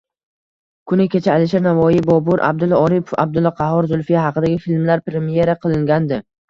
[0.91, 6.23] Kuni kecha Alisher Navoiy, Bobur, Abdulla Oripov, Abdulla Qahhor, Zulfiya haqidagi filmlar premyera qilingandi.